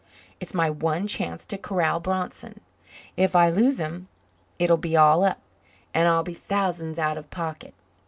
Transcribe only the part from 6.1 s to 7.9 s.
be thousands out of pocket."